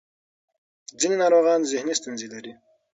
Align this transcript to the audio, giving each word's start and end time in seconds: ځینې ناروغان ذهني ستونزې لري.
ځینې 0.99 1.15
ناروغان 1.23 1.59
ذهني 1.71 1.93
ستونزې 1.99 2.27
لري. 2.33 2.53